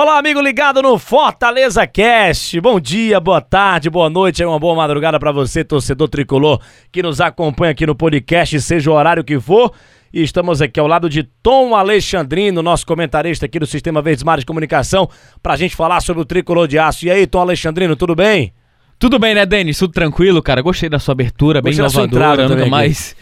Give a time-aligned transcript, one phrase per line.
[0.00, 2.60] Olá, amigo ligado no Fortaleza Cast.
[2.60, 6.60] Bom dia, boa tarde, boa noite, uma boa madrugada para você, torcedor tricolor
[6.92, 9.72] que nos acompanha aqui no podcast, seja o horário que for.
[10.14, 14.42] E estamos aqui ao lado de Tom Alexandrino, nosso comentarista aqui do Sistema Verdes Mares
[14.42, 15.10] de Comunicação,
[15.42, 17.04] pra gente falar sobre o tricolor de aço.
[17.04, 18.52] E aí, Tom Alexandrino, tudo bem?
[19.00, 19.80] Tudo bem, né, Denis?
[19.80, 20.62] Tudo tranquilo, cara.
[20.62, 22.34] Gostei da sua abertura, bem Gostei inovadora.
[22.34, 23.16] entrada Nunca mais.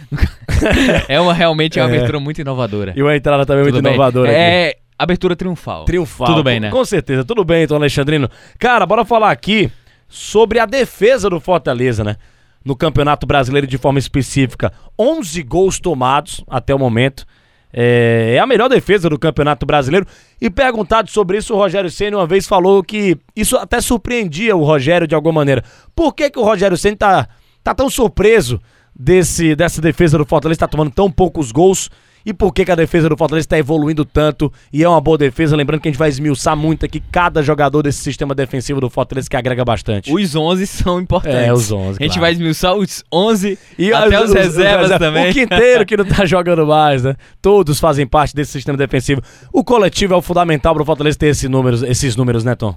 [1.09, 1.97] é uma realmente é uma É.
[1.97, 2.93] abertura muito inovadora.
[2.95, 3.95] E uma entrada também Tudo muito bem.
[3.95, 4.86] inovadora aqui.
[4.99, 5.85] Abertura triunfal.
[5.85, 6.27] Triunfal.
[6.27, 6.71] Tudo bem, né?
[6.71, 8.31] Com certeza, tudo bem, Tom Alexandrino.
[8.59, 9.71] Cara, bora falar aqui
[10.09, 12.17] sobre a defesa do Fortaleza, né?
[12.65, 14.73] No Campeonato Brasileiro de forma específica.
[14.99, 17.27] 11 gols tomados até o momento.
[17.73, 20.07] É, é a melhor defesa do Campeonato Brasileiro.
[20.41, 24.65] E perguntado sobre isso, o Rogério Senna uma vez falou que isso até surpreendia o
[24.65, 25.63] Rogério de alguma maneira.
[25.95, 27.29] Por que, que o Rogério Senna tá,
[27.63, 28.61] tá tão surpreso
[28.99, 31.91] desse, dessa defesa do Fortaleza, tá tomando tão poucos gols?
[32.27, 35.17] E por que, que a defesa do Fortaleza está evoluindo tanto e é uma boa
[35.17, 35.55] defesa?
[35.55, 39.31] Lembrando que a gente vai esmiuçar muito aqui cada jogador desse sistema defensivo do Fortaleza
[39.31, 40.13] que agrega bastante.
[40.13, 41.39] Os 11 são importantes.
[41.39, 42.21] É, os 11, A gente claro.
[42.23, 45.31] vai esmiuçar os 11 E até as- os, reservas também.
[45.31, 47.15] O quinteiro que não tá jogando mais, né?
[47.41, 49.23] Todos fazem parte desse sistema defensivo.
[49.53, 52.75] O coletivo é o fundamental pro Fortaleza ter esses números, esses números, né, Tom?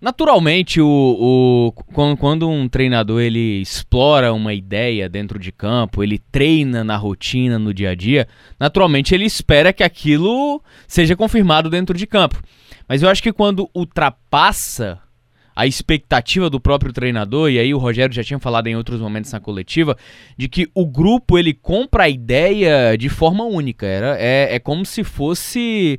[0.00, 6.84] Naturalmente, o, o- quando, um treinador ele explora uma ideia dentro de campo, ele treina
[6.84, 8.28] na rotina, no dia a dia,
[8.60, 12.40] naturalmente ele espera que aquilo seja confirmado dentro de campo.
[12.88, 15.00] Mas eu acho que quando ultrapassa
[15.54, 19.32] a expectativa do próprio treinador, e aí o Rogério já tinha falado em outros momentos
[19.32, 19.96] na coletiva,
[20.36, 23.84] de que o grupo ele compra a ideia de forma única.
[23.84, 25.98] Era, é, é como se fosse.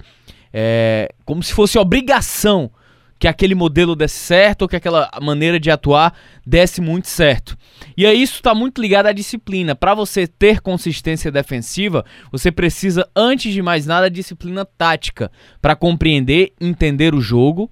[0.53, 2.72] É, como se fosse obrigação
[3.20, 7.58] que aquele modelo desse certo ou que aquela maneira de atuar desse muito certo.
[7.98, 9.75] E aí isso está muito ligado à disciplina.
[9.75, 15.30] Para você ter consistência defensiva, você precisa, antes de mais nada, disciplina tática
[15.62, 17.69] para compreender, entender o jogo,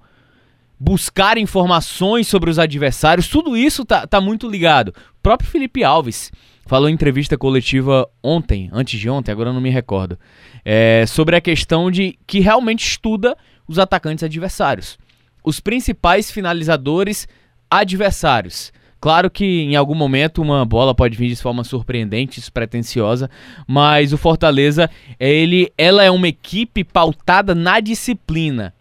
[0.78, 3.26] buscar informações sobre os adversários.
[3.26, 4.88] Tudo isso tá, tá muito ligado.
[4.88, 6.30] O próprio Felipe Alves
[6.66, 10.18] falou em entrevista coletiva ontem, antes de ontem, agora não me recordo,
[10.62, 13.34] é, sobre a questão de que realmente estuda
[13.66, 14.98] os atacantes adversários
[15.44, 17.26] os principais finalizadores
[17.70, 18.72] adversários.
[19.00, 23.30] Claro que em algum momento uma bola pode vir de forma surpreendente, despretensiosa,
[23.66, 24.90] mas o Fortaleza,
[25.20, 28.74] ele, ela é uma equipe pautada na disciplina.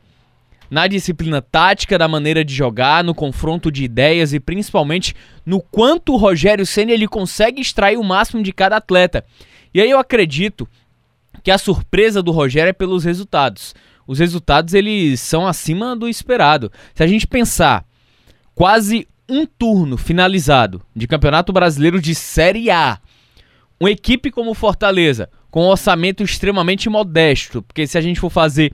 [0.70, 5.16] Na disciplina tática, da maneira de jogar, no confronto de ideias e principalmente
[5.46, 9.24] no quanto o Rogério Senna ele consegue extrair o máximo de cada atleta.
[9.74, 10.68] E aí eu acredito
[11.44, 13.74] que a surpresa do Rogério é pelos resultados
[14.08, 16.72] os resultados eles são acima do esperado.
[16.96, 17.86] Se a gente pensar
[18.56, 23.00] quase um turno finalizado de Campeonato Brasileiro de Série A,
[23.80, 28.74] uma equipe como Fortaleza, com um orçamento extremamente modesto, porque se a gente for fazer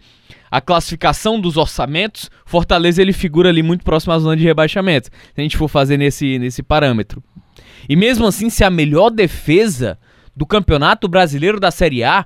[0.50, 5.42] a classificação dos orçamentos, Fortaleza ele figura ali muito próximo à zona de rebaixamento, se
[5.42, 7.24] a gente for fazer nesse, nesse parâmetro.
[7.90, 9.98] E mesmo assim, se a melhor defesa
[10.36, 12.26] do Campeonato Brasileiro da Série A,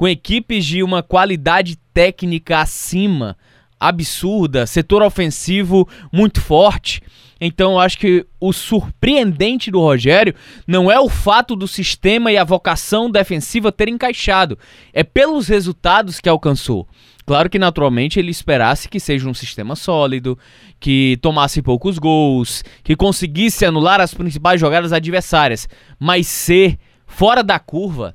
[0.00, 3.36] com equipes de uma qualidade técnica acima,
[3.78, 7.02] absurda, setor ofensivo muito forte.
[7.38, 10.34] Então eu acho que o surpreendente do Rogério
[10.66, 14.58] não é o fato do sistema e a vocação defensiva terem encaixado,
[14.90, 16.88] é pelos resultados que alcançou.
[17.26, 20.38] Claro que naturalmente ele esperasse que seja um sistema sólido,
[20.80, 25.68] que tomasse poucos gols, que conseguisse anular as principais jogadas adversárias,
[25.98, 28.14] mas ser fora da curva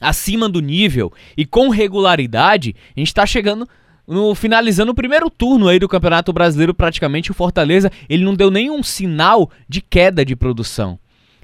[0.00, 3.68] acima do nível e com regularidade, a gente tá chegando
[4.06, 8.50] no finalizando o primeiro turno aí do Campeonato Brasileiro, praticamente o Fortaleza, ele não deu
[8.50, 10.98] nenhum sinal de queda de produção.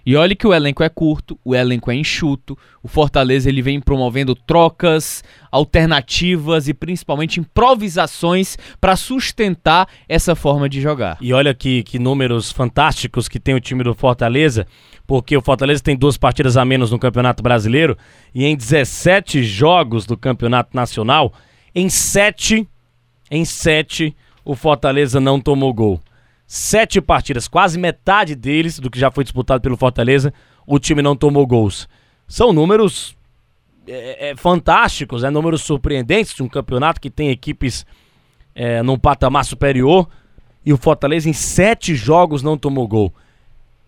[0.06, 3.80] E olha que o elenco é curto, o elenco é enxuto, o Fortaleza ele vem
[3.80, 11.16] promovendo trocas, alternativas e principalmente improvisações para sustentar essa forma de jogar.
[11.20, 14.66] E olha que, que números fantásticos que tem o time do Fortaleza,
[15.06, 17.96] porque o Fortaleza tem duas partidas a menos no Campeonato Brasileiro
[18.34, 21.32] e em 17 jogos do Campeonato Nacional,
[21.74, 22.68] em 7,
[23.30, 24.14] em 7,
[24.44, 26.00] o Fortaleza não tomou gol.
[26.46, 30.32] Sete partidas, quase metade deles, do que já foi disputado pelo Fortaleza,
[30.66, 31.88] o time não tomou gols.
[32.28, 33.16] São números
[33.86, 37.86] é, é, fantásticos, é, números surpreendentes de um campeonato que tem equipes
[38.54, 40.08] é, num patamar superior
[40.64, 43.12] e o Fortaleza em sete jogos não tomou gol.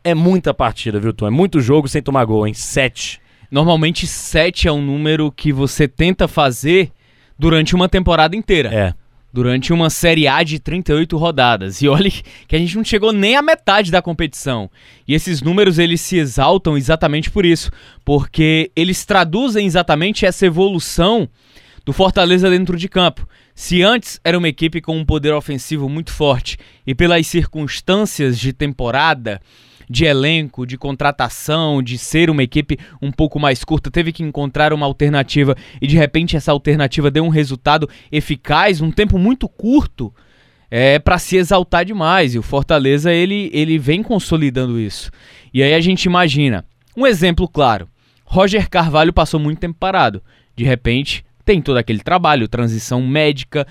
[0.03, 1.27] É muita partida, viu, Tom?
[1.27, 3.21] É muito jogo sem tomar gol, em sete.
[3.51, 6.91] Normalmente 7 é um número que você tenta fazer
[7.39, 8.75] durante uma temporada inteira.
[8.75, 8.95] É.
[9.37, 11.83] durante uma Série A de 38 rodadas.
[11.83, 12.11] E olhe
[12.49, 14.71] que a gente não chegou nem à metade da competição.
[15.07, 17.71] E esses números eles se exaltam exatamente por isso,
[18.03, 21.29] porque eles traduzem exatamente essa evolução
[21.85, 23.29] do Fortaleza dentro de campo.
[23.55, 26.57] Se antes era uma equipe com um poder ofensivo muito forte
[26.87, 29.39] e pelas circunstâncias de temporada,
[29.89, 34.73] de elenco, de contratação, de ser uma equipe um pouco mais curta, teve que encontrar
[34.73, 40.13] uma alternativa e de repente essa alternativa deu um resultado eficaz, um tempo muito curto,
[40.71, 42.35] é para se exaltar demais.
[42.35, 45.11] E o Fortaleza ele, ele vem consolidando isso.
[45.53, 46.65] E aí a gente imagina,
[46.97, 47.89] um exemplo claro,
[48.25, 50.23] Roger Carvalho passou muito tempo parado.
[50.57, 53.67] De repente, tem todo aquele trabalho, transição médica,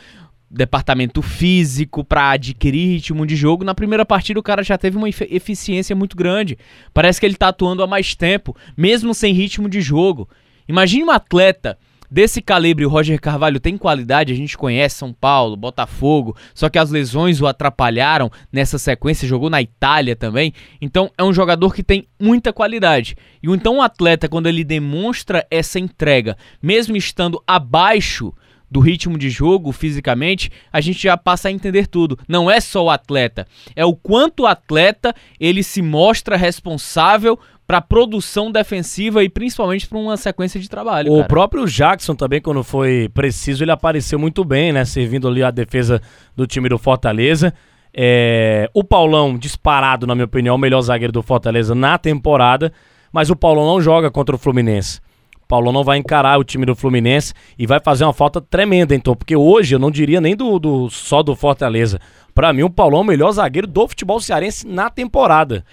[0.56, 3.64] departamento físico para adquirir ritmo de jogo.
[3.64, 6.58] Na primeira partida o cara já teve uma eficiência muito grande.
[6.94, 10.30] Parece que ele está atuando há mais tempo, mesmo sem ritmo de jogo.
[10.68, 11.78] Imagine um atleta
[12.10, 16.78] desse calibre, o Roger Carvalho tem qualidade, a gente conhece São Paulo, Botafogo, só que
[16.78, 20.54] as lesões o atrapalharam nessa sequência, jogou na Itália também.
[20.80, 23.16] Então é um jogador que tem muita qualidade.
[23.44, 28.34] E então um atleta quando ele demonstra essa entrega, mesmo estando abaixo
[28.70, 32.18] do ritmo de jogo fisicamente, a gente já passa a entender tudo.
[32.28, 37.82] Não é só o atleta, é o quanto o atleta ele se mostra responsável para
[37.82, 41.12] produção defensiva e principalmente para uma sequência de trabalho.
[41.12, 41.28] O cara.
[41.28, 44.86] próprio Jackson também, quando foi preciso, ele apareceu muito bem, né?
[44.86, 46.02] Servindo ali a defesa
[46.36, 47.54] do time do Fortaleza.
[47.94, 48.70] É...
[48.74, 52.72] O Paulão, disparado, na minha opinião, o melhor zagueiro do Fortaleza na temporada,
[53.12, 55.00] mas o Paulão não joga contra o Fluminense.
[55.48, 59.16] Paulo não vai encarar o time do Fluminense e vai fazer uma falta tremenda, então,
[59.16, 62.00] porque hoje eu não diria nem do, do só do Fortaleza.
[62.34, 65.64] Para mim, o Paulão é o melhor zagueiro do futebol cearense na temporada.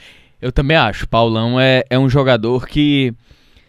[0.40, 1.08] Eu também acho.
[1.08, 3.14] Paulão é, é um jogador que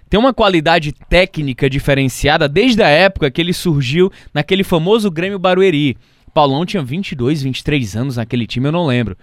[0.09, 5.97] tem uma qualidade técnica diferenciada desde a época que ele surgiu naquele famoso Grêmio Barueri.
[6.33, 9.17] Paulão tinha 22, 23 anos naquele time, eu não lembro.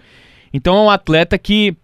[0.53, 1.75] Então é um atleta que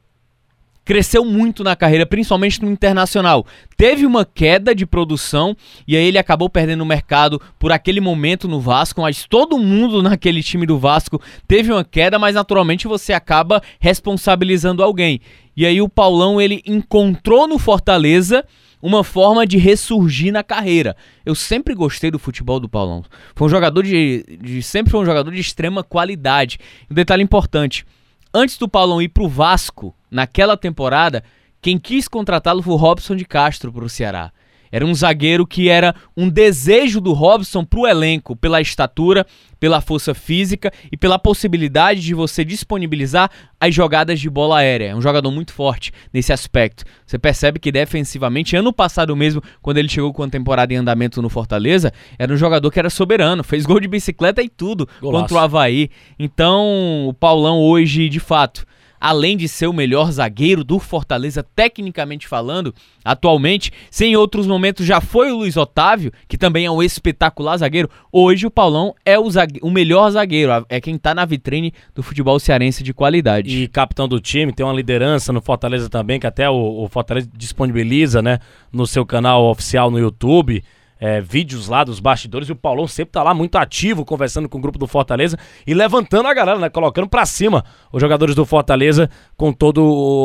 [0.87, 3.45] cresceu muito na carreira, principalmente no internacional.
[3.75, 5.53] Teve uma queda de produção
[5.85, 10.01] e aí ele acabou perdendo o mercado por aquele momento no Vasco, mas todo mundo
[10.01, 15.19] naquele time do Vasco teve uma queda, mas naturalmente você acaba responsabilizando alguém.
[15.57, 18.45] E aí o Paulão ele encontrou no Fortaleza
[18.81, 20.95] uma forma de ressurgir na carreira.
[21.25, 23.03] Eu sempre gostei do futebol do Paulão.
[23.35, 26.57] Foi um jogador de, de sempre foi um jogador de extrema qualidade.
[26.89, 27.85] Um detalhe importante,
[28.33, 31.23] antes do Paulão ir pro Vasco, naquela temporada,
[31.61, 34.31] quem quis contratá-lo foi o Robson de Castro para o Ceará.
[34.71, 39.25] Era um zagueiro que era um desejo do Robson para o elenco, pela estatura,
[39.59, 44.89] pela força física e pela possibilidade de você disponibilizar as jogadas de bola aérea.
[44.89, 46.83] É um jogador muito forte nesse aspecto.
[47.05, 51.21] Você percebe que defensivamente, ano passado mesmo, quando ele chegou com a temporada em andamento
[51.21, 55.23] no Fortaleza, era um jogador que era soberano, fez gol de bicicleta e tudo Golaço.
[55.23, 55.89] contra o Havaí.
[56.19, 58.65] Então, o Paulão hoje, de fato,
[58.99, 62.73] além de ser o melhor zagueiro do Fortaleza, tecnicamente falando,
[63.03, 67.57] atualmente, se em outros momentos já foi o Luiz Otávio, que também é um espetacular
[67.57, 69.27] zagueiro, hoje o Paulão é o,
[69.61, 73.63] o melhor zagueiro, é quem tá na vitrine do futebol cearense de qualidade.
[73.63, 77.29] E capitão do time, tem uma liderança no Fortaleza também, que até o, o Fortaleza
[77.35, 78.39] disponibiliza, né,
[78.71, 80.63] no seu canal oficial no YouTube
[80.99, 84.57] é, vídeos lá dos bastidores e o Paulão sempre tá lá muito ativo, conversando com
[84.57, 86.69] o grupo do Fortaleza e levantando a galera, né?
[86.69, 89.81] Colocando para cima os jogadores do Fortaleza com toda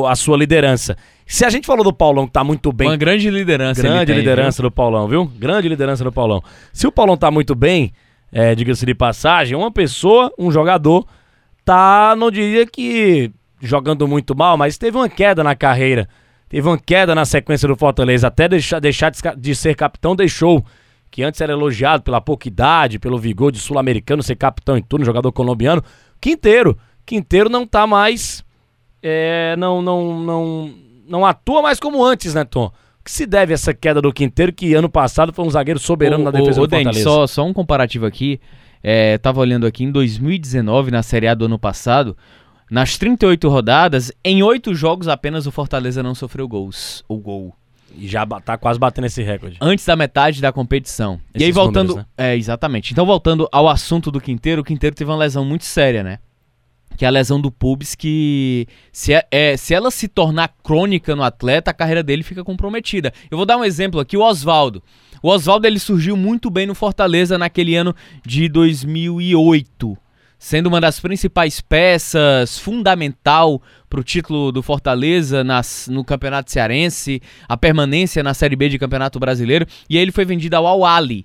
[0.08, 0.96] a sua liderança.
[1.26, 2.88] Se a gente falou do Paulão que tá muito bem.
[2.88, 3.82] Uma grande liderança.
[3.82, 4.70] Grande tem, liderança viu?
[4.70, 5.26] do Paulão, viu?
[5.26, 6.42] Grande liderança do Paulão.
[6.72, 7.92] Se o Paulão tá muito bem,
[8.30, 11.06] é, diga-se de passagem, uma pessoa, um jogador,
[11.64, 13.30] tá, não diria que
[13.60, 16.08] jogando muito mal, mas teve uma queda na carreira
[16.52, 20.62] teve uma queda na sequência do Fortaleza, até deixar, deixar de ser capitão, deixou.
[21.10, 25.04] Que antes era elogiado pela pouca idade, pelo vigor de sul-americano, ser capitão em turno,
[25.04, 25.82] jogador colombiano.
[26.20, 26.76] Quinteiro.
[27.06, 28.44] Quinteiro não tá mais.
[29.02, 30.74] É, não, não, não,
[31.08, 32.66] não atua mais como antes, né, Tom?
[32.66, 35.80] O que se deve a essa queda do Quinteiro, que ano passado foi um zagueiro
[35.80, 37.02] soberano o, na defesa o, do Fortaleza?
[37.02, 38.38] Só, só um comparativo aqui.
[38.82, 42.16] É, tava olhando aqui em 2019, na Série A do ano passado,
[42.72, 47.04] nas 38 rodadas, em 8 jogos apenas o Fortaleza não sofreu gols.
[47.06, 47.54] O gol.
[47.94, 49.58] E já tá quase batendo esse recorde.
[49.60, 51.20] Antes da metade da competição.
[51.34, 51.88] Esses e aí voltando.
[51.88, 52.32] Números, né?
[52.32, 52.90] É, exatamente.
[52.90, 56.18] Então, voltando ao assunto do Quinteiro, o Quinteiro teve uma lesão muito séria, né?
[56.96, 61.14] Que é a lesão do pubis, que se, é, é, se ela se tornar crônica
[61.14, 63.12] no atleta, a carreira dele fica comprometida.
[63.30, 64.82] Eu vou dar um exemplo aqui, o Oswaldo.
[65.22, 69.98] O Oswaldo ele surgiu muito bem no Fortaleza naquele ano de 2008
[70.42, 77.22] sendo uma das principais peças, fundamental para o título do Fortaleza nas, no Campeonato Cearense,
[77.48, 81.24] a permanência na Série B de Campeonato Brasileiro, e aí ele foi vendido ao Al-Ali.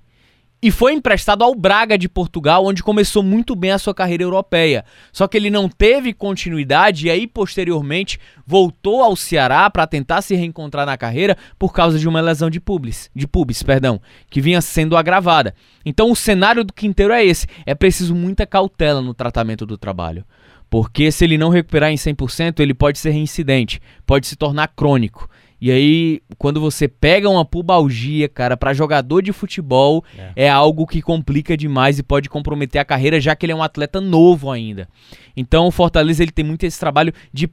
[0.60, 4.84] E foi emprestado ao Braga de Portugal, onde começou muito bem a sua carreira europeia.
[5.12, 10.34] Só que ele não teve continuidade e aí posteriormente voltou ao Ceará para tentar se
[10.34, 14.60] reencontrar na carreira por causa de uma lesão de pubis, de pubis, perdão, que vinha
[14.60, 15.54] sendo agravada.
[15.84, 20.24] Então o cenário do Quinteiro é esse, é preciso muita cautela no tratamento do trabalho.
[20.70, 25.28] Porque se ele não recuperar em 100%, ele pode ser reincidente, pode se tornar crônico.
[25.60, 30.44] E aí, quando você pega uma pubalgia, cara, para jogador de futebol, é.
[30.44, 30.48] é.
[30.48, 34.00] algo que complica demais e pode comprometer a carreira, já que ele é um atleta
[34.00, 34.88] novo ainda.
[35.36, 37.50] Então, o Fortaleza ele tem muito esse trabalho de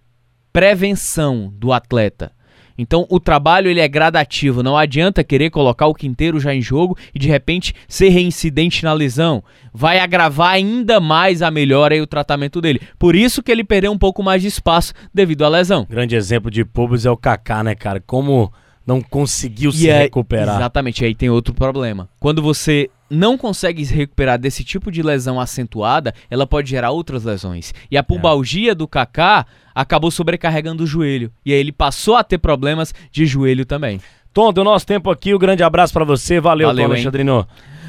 [0.53, 2.31] prevenção do atleta.
[2.77, 6.97] Então o trabalho ele é gradativo, não adianta querer colocar o Quinteiro já em jogo
[7.13, 9.43] e de repente ser reincidente na lesão.
[9.73, 12.81] Vai agravar ainda mais a melhora e o tratamento dele.
[12.97, 15.85] Por isso que ele perdeu um pouco mais de espaço devido à lesão.
[15.89, 18.01] Grande exemplo de públicos é o Kaká, né, cara?
[18.05, 18.51] Como
[18.85, 20.55] não conseguiu e se é, recuperar.
[20.55, 22.07] Exatamente, aí tem outro problema.
[22.19, 27.23] Quando você não consegue se recuperar desse tipo de lesão acentuada, ela pode gerar outras
[27.23, 27.73] lesões.
[27.89, 28.75] E a pubalgia é.
[28.75, 31.31] do Kaká acabou sobrecarregando o joelho.
[31.45, 33.99] E aí ele passou a ter problemas de joelho também.
[34.33, 36.39] Tom, do nosso tempo aqui, um grande abraço para você.
[36.39, 37.47] Valeu, Valeu Tom Alexandrino.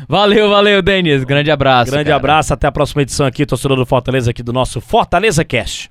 [0.09, 1.25] Valeu, valeu, Denis.
[1.25, 1.91] Grande abraço.
[1.91, 2.17] Grande cara.
[2.17, 5.91] abraço, até a próxima edição aqui, torcedor do Fortaleza, aqui do nosso Fortaleza Cast.